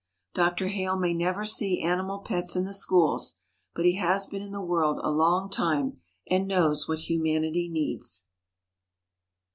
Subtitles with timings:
[0.33, 0.69] Dr.
[0.69, 3.37] Hale may never see animal pets in the schools,
[3.75, 8.25] but he has been in the world a long time, and knows what humanity needs.